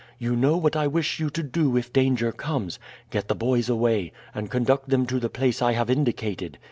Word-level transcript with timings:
You 0.17 0.35
know 0.35 0.57
what 0.57 0.75
I 0.75 0.87
wish 0.87 1.19
you 1.19 1.29
to 1.29 1.43
do 1.43 1.77
if 1.77 1.93
danger 1.93 2.31
comes 2.31 2.79
get 3.11 3.27
the 3.27 3.35
boys 3.35 3.69
away, 3.69 4.11
and 4.33 4.49
conduct 4.49 4.89
them 4.89 5.05
to 5.05 5.19
the 5.19 5.29
place 5.29 5.61
I 5.61 5.73
have 5.73 5.91
indicated. 5.91 6.57